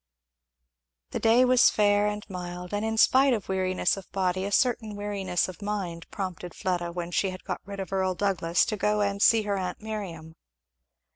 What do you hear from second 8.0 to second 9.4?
Douglass, to go and